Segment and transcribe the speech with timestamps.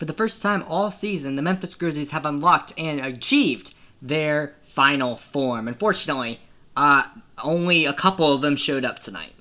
[0.00, 5.14] For the first time all season, the Memphis Grizzlies have unlocked and achieved their final
[5.14, 5.68] form.
[5.68, 6.40] Unfortunately,
[6.74, 7.04] uh,
[7.44, 9.34] only a couple of them showed up tonight.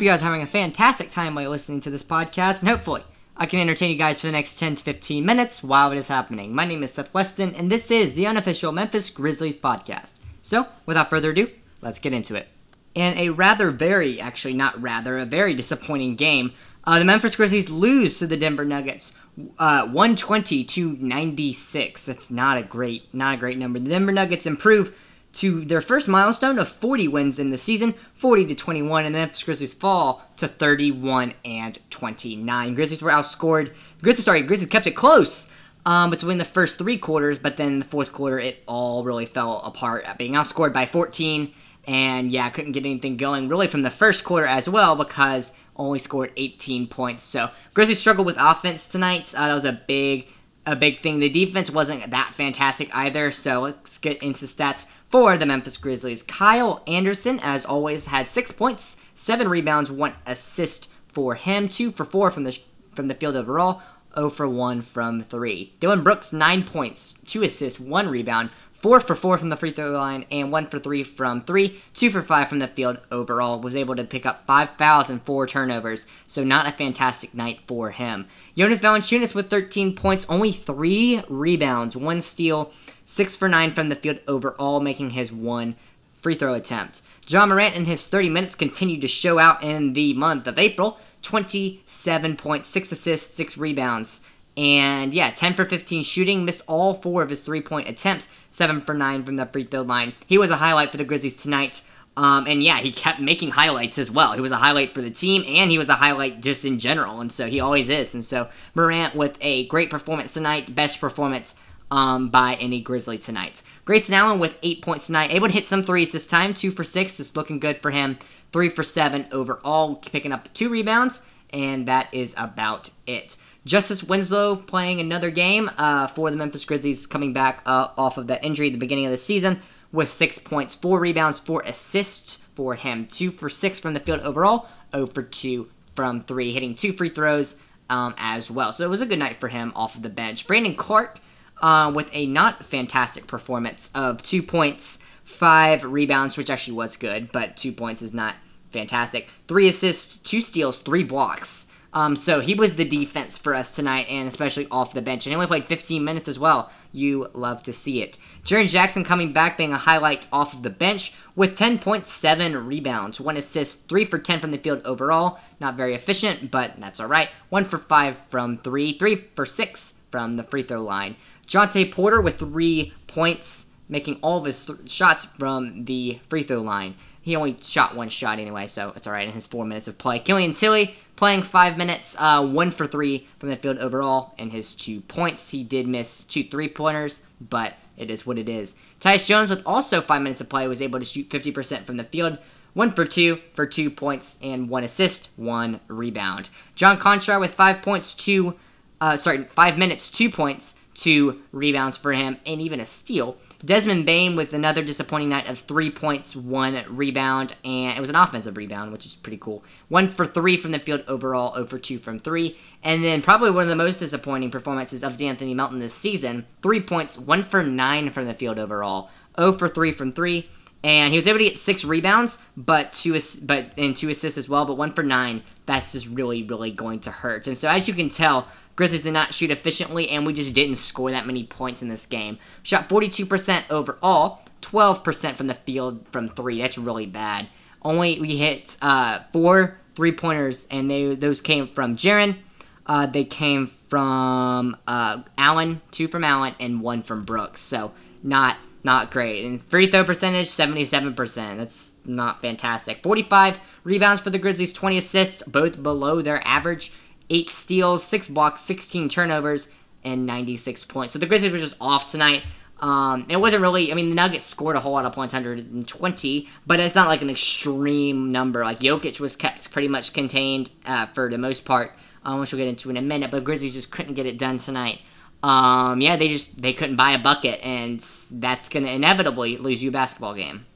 [0.00, 3.02] Hope you guys are having a fantastic time while listening to this podcast, and hopefully,
[3.36, 6.08] I can entertain you guys for the next 10 to 15 minutes while it is
[6.08, 6.54] happening.
[6.54, 10.14] My name is Seth Weston, and this is the unofficial Memphis Grizzlies podcast.
[10.40, 11.50] So, without further ado,
[11.82, 12.48] let's get into it.
[12.94, 16.54] In a rather very, actually not rather, a very disappointing game,
[16.84, 19.12] uh, the Memphis Grizzlies lose to the Denver Nuggets,
[19.58, 22.06] uh, 120 to 96.
[22.06, 23.78] That's not a great, not a great number.
[23.78, 24.96] The Denver Nuggets improve
[25.32, 29.20] to their first milestone of 40 wins in the season, 40 to 21, and then
[29.20, 32.74] the Memphis Grizzlies fall to 31 and 29.
[32.74, 33.72] Grizzlies were outscored.
[34.02, 35.50] Grizzlies, sorry, Grizzlies kept it close
[35.86, 39.60] um, between the first three quarters, but then the fourth quarter it all really fell
[39.62, 41.52] apart, being outscored by 14.
[41.86, 45.98] And yeah, couldn't get anything going really from the first quarter as well because only
[45.98, 47.24] scored 18 points.
[47.24, 49.34] So Grizzlies struggled with offense tonight.
[49.34, 50.28] Uh, that was a big
[50.66, 51.18] a big thing.
[51.18, 56.22] The defense wasn't that fantastic either, so let's get into stats for the Memphis Grizzlies.
[56.22, 62.04] Kyle Anderson, as always, had six points, seven rebounds, one assist for him, two for
[62.04, 62.58] four from the
[62.94, 63.82] from the field overall,
[64.14, 65.74] 0 for 1 from 3.
[65.78, 68.50] Dillon Brooks, 9 points, 2 assists, 1 rebound,
[68.80, 72.10] 4 for 4 from the free throw line, and 1 for 3 from 3, 2
[72.10, 73.60] for 5 from the field overall.
[73.60, 77.60] Was able to pick up 5 fouls and 4 turnovers, so not a fantastic night
[77.66, 78.26] for him.
[78.56, 82.72] Jonas Valanciunas with 13 points, only 3 rebounds, 1 steal,
[83.04, 85.76] 6 for 9 from the field overall, making his 1
[86.22, 87.02] free throw attempt.
[87.28, 90.98] Ja Morant in his 30 minutes continued to show out in the month of April.
[91.22, 94.22] 27 points, 6 assists, 6 rebounds.
[94.56, 98.80] And yeah, 10 for 15 shooting, missed all four of his three point attempts, 7
[98.82, 100.12] for 9 from the free throw line.
[100.26, 101.82] He was a highlight for the Grizzlies tonight.
[102.16, 104.32] Um, and yeah, he kept making highlights as well.
[104.32, 107.20] He was a highlight for the team, and he was a highlight just in general,
[107.20, 108.14] and so he always is.
[108.14, 111.54] And so Morant with a great performance tonight, best performance
[111.90, 113.62] um, by any Grizzly tonight.
[113.84, 116.84] Grayson Allen with eight points tonight, able to hit some threes this time, two for
[116.84, 117.18] six.
[117.20, 118.18] It's looking good for him.
[118.52, 121.22] Three for seven overall, picking up two rebounds,
[121.52, 123.36] and that is about it.
[123.64, 128.28] Justice Winslow playing another game uh, for the Memphis Grizzlies, coming back uh, off of
[128.28, 129.60] that injury at the beginning of the season
[129.92, 133.06] with six points, four rebounds, four assists for him.
[133.06, 137.08] Two for six from the field overall, 0 for two from three, hitting two free
[137.08, 137.56] throws
[137.90, 138.72] um, as well.
[138.72, 140.46] So it was a good night for him off of the bench.
[140.46, 141.18] Brandon Clarke
[141.60, 147.30] uh, with a not fantastic performance of two points, five rebounds, which actually was good,
[147.32, 148.36] but two points is not
[148.72, 149.28] fantastic.
[149.48, 151.66] Three assists, two steals, three blocks.
[151.92, 155.26] Um, so he was the defense for us tonight, and especially off the bench.
[155.26, 156.70] And he only played 15 minutes as well.
[156.92, 158.18] You love to see it.
[158.44, 163.36] Jaren Jackson coming back, being a highlight off of the bench with 10.7 rebounds, one
[163.36, 165.38] assist, three for 10 from the field overall.
[165.60, 167.28] Not very efficient, but that's all right.
[167.48, 171.16] One for five from three, three for six from the free throw line.
[171.46, 176.62] Jontay Porter with three points, making all of his th- shots from the free throw
[176.62, 176.94] line.
[177.22, 179.98] He only shot one shot anyway, so it's all right in his four minutes of
[179.98, 180.18] play.
[180.20, 184.74] Killian Tillie playing five minutes, uh, one for three from the field overall, and his
[184.74, 185.50] two points.
[185.50, 187.20] He did miss two three pointers,
[187.50, 188.74] but it is what it is.
[188.98, 192.04] Tyus Jones, with also five minutes of play, was able to shoot 50% from the
[192.04, 192.38] field.
[192.72, 196.48] One for two for two points and one assist, one rebound.
[196.74, 198.54] John Konchar with five points, two,
[199.02, 203.36] uh, sorry, five minutes, two points, two rebounds for him, and even a steal.
[203.62, 208.16] Desmond Bane with another disappointing night of three points, one rebound, and it was an
[208.16, 209.62] offensive rebound, which is pretty cool.
[209.88, 212.56] One for three from the field overall, 0 for two from three.
[212.82, 216.46] And then probably one of the most disappointing performances of D'Anthony Melton this season.
[216.62, 220.48] Three points, one for nine from the field overall, 0 for three from three.
[220.82, 224.48] And he was able to get six rebounds, but two but and two assists as
[224.48, 225.42] well, but one for nine.
[225.66, 227.46] That's just really, really going to hurt.
[227.46, 228.48] And so as you can tell,
[228.80, 232.06] Grizzlies did not shoot efficiently, and we just didn't score that many points in this
[232.06, 232.38] game.
[232.62, 236.62] Shot 42% overall, 12% from the field from three.
[236.62, 237.46] That's really bad.
[237.82, 242.38] Only we hit uh, four three pointers, and they those came from Jaren.
[242.86, 247.60] Uh, they came from uh, Allen, two from Allen, and one from Brooks.
[247.60, 247.92] So
[248.22, 249.44] not not great.
[249.44, 251.34] And free throw percentage, 77%.
[251.58, 253.02] That's not fantastic.
[253.02, 256.92] 45 rebounds for the Grizzlies, 20 assists, both below their average
[257.30, 259.68] eight steals, six blocks, 16 turnovers,
[260.04, 261.12] and 96 points.
[261.12, 262.42] So the Grizzlies were just off tonight.
[262.80, 263.92] Um, it wasn't really.
[263.92, 267.22] I mean, the Nuggets scored a whole lot of points, 120, but it's not like
[267.22, 268.64] an extreme number.
[268.64, 271.92] Like Jokic was kept pretty much contained uh, for the most part,
[272.24, 273.30] um, which we'll get into in a minute.
[273.30, 275.00] But Grizzlies just couldn't get it done tonight.
[275.42, 278.00] Um, yeah, they just they couldn't buy a bucket, and
[278.32, 280.66] that's gonna inevitably lose you a basketball game.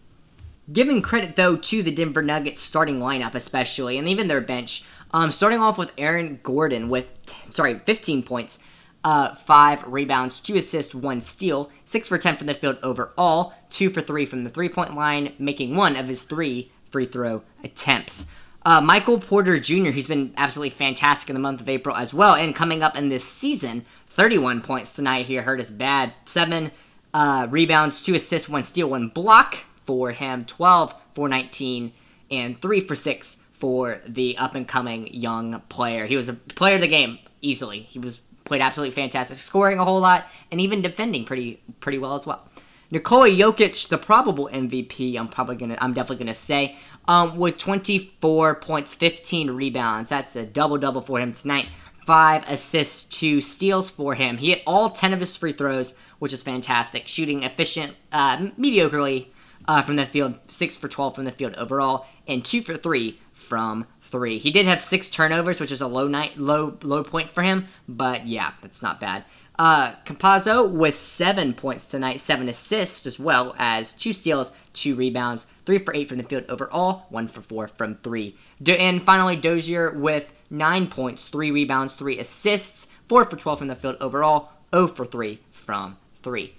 [0.72, 4.84] Giving credit though to the Denver Nuggets starting lineup, especially, and even their bench.
[5.14, 7.06] Um, starting off with Aaron Gordon with
[7.48, 8.58] sorry 15 points
[9.04, 13.90] uh, five rebounds, two assists, one steal, six for 10 from the field overall, two
[13.90, 18.26] for three from the three point line, making one of his three free throw attempts.
[18.66, 22.34] Uh, Michael Porter Jr., who's been absolutely fantastic in the month of April as well,
[22.34, 26.12] and coming up in this season, 31 points tonight here, hurt us bad.
[26.24, 26.72] Seven
[27.12, 31.92] uh, rebounds, two assists, one steal, one block for him, 12 for 19,
[32.32, 36.06] and three for six for the up and coming young player.
[36.06, 37.80] He was a player of the game easily.
[37.80, 42.14] He was played absolutely fantastic, scoring a whole lot and even defending pretty pretty well
[42.14, 42.46] as well.
[42.90, 46.76] Nikola Jokic, the probable MVP, I'm probably gonna, I'm definitely gonna say,
[47.08, 50.10] um, with 24 points, 15 rebounds.
[50.10, 51.68] That's a double double for him tonight.
[52.06, 54.36] Five assists, two steals for him.
[54.36, 57.08] He hit all 10 of his free throws, which is fantastic.
[57.08, 59.28] Shooting efficient, uh, mediocrely
[59.66, 63.18] uh, from the field, six for 12 from the field overall, and two for three
[63.44, 64.38] from three.
[64.38, 67.66] He did have six turnovers, which is a low night, low low point for him.
[67.88, 69.24] But yeah, that's not bad.
[69.56, 75.46] Uh, Campazzo with seven points tonight, seven assists as well as two steals, two rebounds,
[75.64, 78.36] three for eight from the field overall, one for four from three.
[78.66, 83.76] And finally, Dozier with nine points, three rebounds, three assists, four for 12 from the
[83.76, 86.54] field overall, 0 for three from three.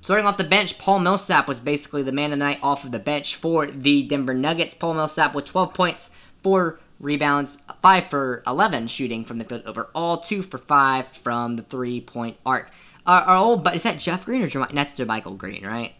[0.00, 2.90] Starting off the bench, Paul Millsap was basically the man of the night off of
[2.90, 4.72] the bench for the Denver Nuggets.
[4.72, 6.10] Paul Millsap with 12 points,
[6.42, 11.62] 4 rebounds, 5 for 11 shooting from the field overall, 2 for 5 from the
[11.62, 12.70] three point arc.
[13.06, 15.94] Our, our old, but is that Jeff Green or Jam- that's JaMychal Green, right?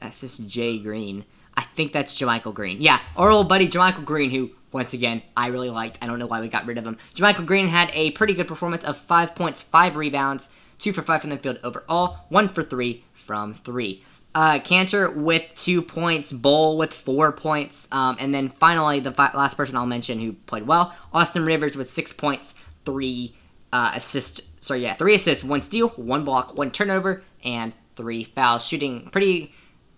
[0.00, 1.24] That's just Jay Green.
[1.56, 2.80] I think that's JaMychal Green.
[2.80, 5.98] Yeah, our old buddy JaMychal Green, who once again I really liked.
[6.02, 6.98] I don't know why we got rid of him.
[7.14, 10.48] JaMychal Green had a pretty good performance of five points, five rebounds,
[10.78, 14.02] two for five from the field overall, one for three from three.
[14.32, 19.32] Uh, Kanter with two points, Bol with four points, um, and then finally the fi-
[19.34, 22.54] last person I'll mention who played well, Austin Rivers with six points,
[22.84, 23.34] three
[23.72, 24.42] uh, assists.
[24.60, 28.64] Sorry, yeah, three assists, one steal, one block, one turnover, and three fouls.
[28.64, 29.52] Shooting pretty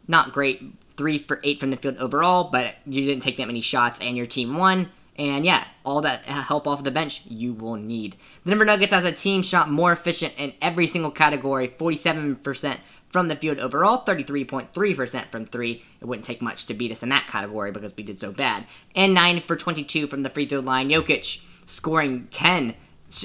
[0.08, 0.62] not great,
[0.96, 4.17] three for eight from the field overall, but you didn't take that many shots, and
[4.17, 4.90] your team won.
[5.17, 8.17] And yeah, all that help off the bench you will need.
[8.44, 12.79] The Denver Nuggets as a team shot more efficient in every single category, 47%
[13.12, 15.85] from the field overall, 33.3% from three.
[16.00, 18.67] It wouldn't take much to beat us in that category because we did so bad.
[18.97, 20.88] And 9 for 22 from the free throw line.
[20.88, 22.75] Jokic scoring 10,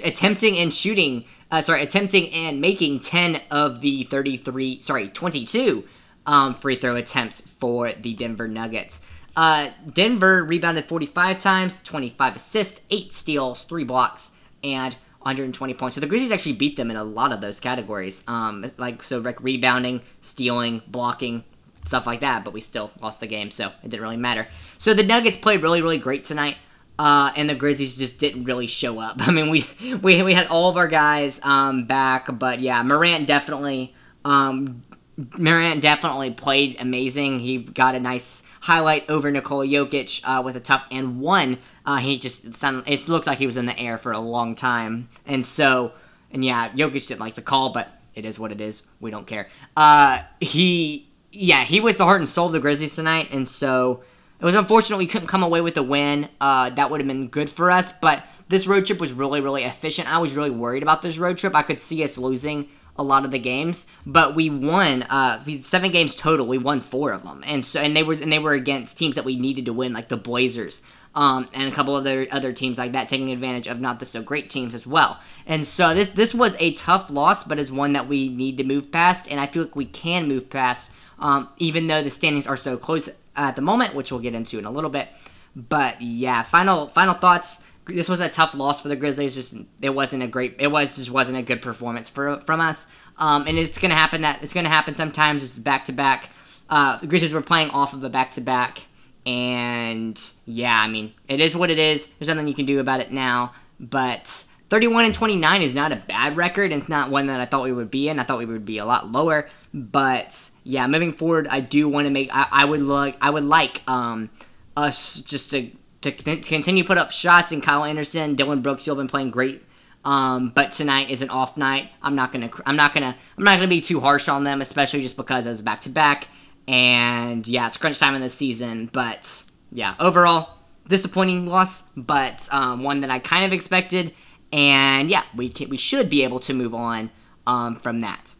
[0.03, 5.85] attempting and shooting, uh, sorry, attempting and making 10 of the 33, sorry, 22
[6.25, 9.01] um, free throw attempts for the Denver Nuggets.
[9.37, 14.31] Uh, Denver rebounded 45 times, 25 assists, 8 steals, 3 blocks,
[14.63, 14.97] and
[15.27, 15.95] 120 points.
[15.95, 18.23] So the Grizzlies actually beat them in a lot of those categories.
[18.27, 21.43] Um, like so, like rebounding, stealing, blocking,
[21.85, 22.45] stuff like that.
[22.45, 24.47] But we still lost the game, so it didn't really matter.
[24.77, 26.55] So the Nuggets played really, really great tonight.
[26.97, 29.17] Uh, and the Grizzlies just didn't really show up.
[29.19, 29.67] I mean, we
[30.01, 33.93] we, we had all of our guys um, back, but yeah, Morant definitely
[34.23, 34.81] um,
[35.17, 37.39] Morant definitely played amazing.
[37.39, 41.57] He got a nice highlight over Nikola Jokic uh, with a tough and one.
[41.85, 45.09] Uh, he just it looked like he was in the air for a long time,
[45.25, 45.93] and so
[46.31, 48.83] and yeah, Jokic didn't like the call, but it is what it is.
[48.99, 49.49] We don't care.
[49.75, 54.03] Uh, he yeah, he was the heart and soul of the Grizzlies tonight, and so
[54.39, 56.29] it was unfortunate we couldn't come away with the win.
[56.39, 59.63] Uh, that would have been good for us, but this road trip was really really
[59.63, 60.11] efficient.
[60.11, 61.55] I was really worried about this road trip.
[61.55, 65.91] I could see us losing a lot of the games, but we won uh, seven
[65.91, 66.47] games total.
[66.47, 69.15] We won four of them, and so and they were and they were against teams
[69.15, 70.81] that we needed to win, like the Blazers,
[71.15, 74.21] um, and a couple other other teams like that, taking advantage of not the so
[74.21, 75.19] great teams as well.
[75.45, 78.63] And so this this was a tough loss, but is one that we need to
[78.63, 82.47] move past, and I feel like we can move past, um, even though the standings
[82.47, 85.09] are so close at the moment, which we'll get into in a little bit.
[85.55, 89.35] But yeah, final final thoughts this was a tough loss for the Grizzlies.
[89.35, 90.55] Just it wasn't a great.
[90.59, 92.87] It was just wasn't a good performance for from us.
[93.17, 95.43] Um, and it's gonna happen that it's gonna happen sometimes.
[95.43, 96.29] It's back to back.
[96.69, 98.79] Uh, the Grizzlies were playing off of a back to back,
[99.25, 102.07] and yeah, I mean it is what it is.
[102.19, 103.53] There's nothing you can do about it now.
[103.79, 106.71] But 31 and 29 is not a bad record.
[106.71, 108.19] It's not one that I thought we would be in.
[108.19, 109.47] I thought we would be a lot lower.
[109.73, 112.29] But yeah, moving forward, I do want to make.
[112.33, 113.17] I, I would like.
[113.21, 114.29] I would like um,
[114.75, 115.71] us just to
[116.11, 117.51] to continue put up shots.
[117.51, 119.63] And Kyle Anderson, Dillon Brooks, you've been playing great.
[120.05, 121.91] Um, but tonight is an off night.
[122.01, 122.49] I'm not gonna.
[122.65, 123.15] I'm not gonna.
[123.37, 125.89] I'm not gonna be too harsh on them, especially just because I was back to
[125.89, 126.27] back.
[126.67, 128.89] And yeah, it's crunch time in the season.
[128.91, 134.13] But yeah, overall disappointing loss, but um, one that I kind of expected.
[134.53, 137.11] And yeah, we can, we should be able to move on
[137.45, 138.35] um, from that.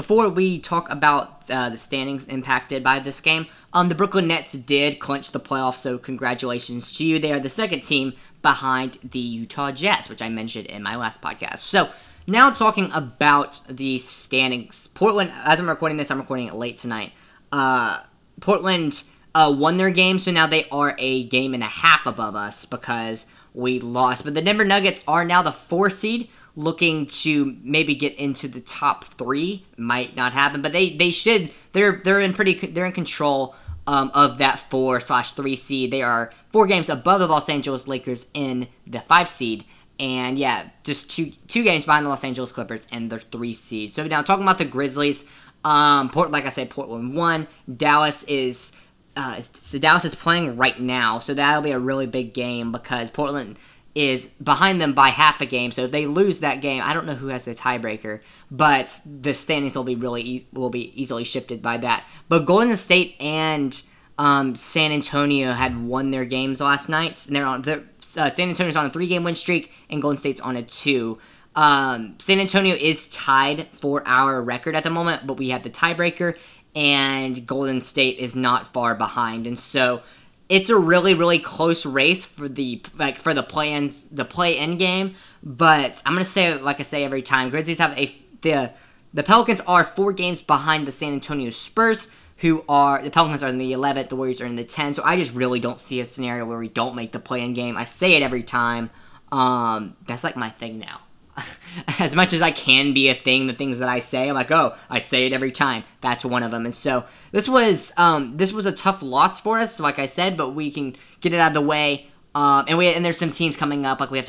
[0.00, 4.54] Before we talk about uh, the standings impacted by this game, um, the Brooklyn Nets
[4.54, 7.18] did clinch the playoffs, so congratulations to you.
[7.18, 11.20] They are the second team behind the Utah Jazz, which I mentioned in my last
[11.20, 11.58] podcast.
[11.58, 11.90] So
[12.26, 15.32] now talking about the standings, Portland.
[15.44, 17.12] As I'm recording this, I'm recording it late tonight.
[17.52, 18.00] Uh,
[18.40, 19.02] Portland
[19.34, 22.64] uh, won their game, so now they are a game and a half above us
[22.64, 24.24] because we lost.
[24.24, 26.30] But the Denver Nuggets are now the four seed,
[26.60, 29.66] looking to maybe get into the top three.
[29.76, 31.50] Might not happen, but they they should.
[31.72, 33.54] They're they're in pretty they're in control
[33.86, 35.90] um, of that four slash three seed.
[35.90, 39.64] They are four games above the Los Angeles Lakers in the five seed.
[39.98, 43.92] And yeah, just two two games behind the Los Angeles Clippers and their three seed.
[43.92, 45.24] So now talking about the Grizzlies,
[45.64, 47.48] um, Port like I said, Portland won.
[47.76, 48.72] Dallas is
[49.16, 53.10] uh, so Dallas is playing right now, so that'll be a really big game because
[53.10, 53.58] Portland
[53.94, 55.70] is behind them by half a game.
[55.70, 58.20] So if they lose that game, I don't know who has the tiebreaker,
[58.50, 62.04] but the standings will be really will be easily shifted by that.
[62.28, 63.80] But Golden State and
[64.18, 67.62] um, San Antonio had won their games last night, and they're on.
[67.62, 67.84] They're,
[68.16, 71.18] uh, San Antonio's on a three-game win streak, and Golden State's on a two.
[71.56, 75.70] Um, San Antonio is tied for our record at the moment, but we have the
[75.70, 76.36] tiebreaker,
[76.76, 80.02] and Golden State is not far behind, and so
[80.50, 84.58] it's a really really close race for the like for the play in the play
[84.58, 85.14] in game.
[85.42, 88.72] But I'm gonna say like I say every time, Grizzlies have a the
[89.14, 93.48] the Pelicans are four games behind the San Antonio Spurs, who are the Pelicans are
[93.48, 94.96] in the 11th, the Warriors are in the 10th.
[94.96, 97.54] So I just really don't see a scenario where we don't make the play in
[97.54, 97.76] game.
[97.76, 98.90] I say it every time.
[99.32, 101.00] Um, that's like my thing now.
[101.98, 104.50] as much as I can be a thing, the things that I say, I'm like,
[104.50, 105.84] oh, I say it every time.
[106.00, 106.64] That's one of them.
[106.64, 110.36] And so this was um, this was a tough loss for us, like I said,
[110.36, 112.06] but we can get it out of the way.
[112.34, 114.28] Um, and we and there's some teams coming up, like we have to